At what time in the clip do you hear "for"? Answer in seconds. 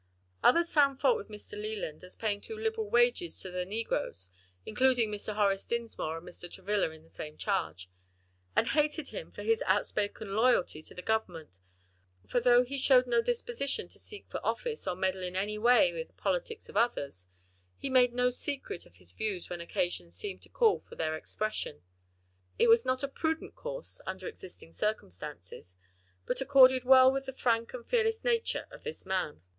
9.31-9.43, 12.27-12.39, 14.27-14.43, 20.79-20.95